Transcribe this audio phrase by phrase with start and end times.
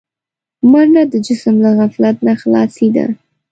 [0.71, 3.05] منډه د جسم له غفلت نه خلاصي ده